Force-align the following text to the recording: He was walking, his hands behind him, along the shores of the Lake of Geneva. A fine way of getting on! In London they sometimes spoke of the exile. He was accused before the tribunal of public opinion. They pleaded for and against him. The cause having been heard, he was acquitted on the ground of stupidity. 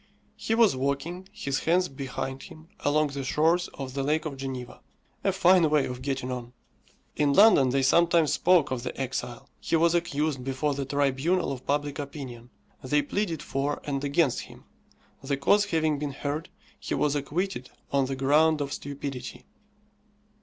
He 0.35 0.55
was 0.55 0.75
walking, 0.75 1.29
his 1.31 1.59
hands 1.65 1.87
behind 1.87 2.41
him, 2.41 2.69
along 2.79 3.09
the 3.09 3.23
shores 3.23 3.67
of 3.75 3.93
the 3.93 4.01
Lake 4.01 4.25
of 4.25 4.35
Geneva. 4.35 4.81
A 5.23 5.31
fine 5.31 5.69
way 5.69 5.85
of 5.85 6.01
getting 6.01 6.31
on! 6.31 6.53
In 7.15 7.33
London 7.33 7.69
they 7.69 7.83
sometimes 7.83 8.33
spoke 8.33 8.71
of 8.71 8.81
the 8.81 8.99
exile. 8.99 9.47
He 9.59 9.75
was 9.75 9.93
accused 9.93 10.43
before 10.43 10.73
the 10.73 10.85
tribunal 10.85 11.51
of 11.51 11.67
public 11.67 11.99
opinion. 11.99 12.49
They 12.83 13.03
pleaded 13.03 13.43
for 13.43 13.79
and 13.83 14.03
against 14.03 14.39
him. 14.39 14.63
The 15.21 15.37
cause 15.37 15.65
having 15.65 15.99
been 15.99 16.13
heard, 16.13 16.49
he 16.79 16.95
was 16.95 17.15
acquitted 17.15 17.69
on 17.91 18.07
the 18.07 18.15
ground 18.15 18.59
of 18.59 18.73
stupidity. 18.73 19.45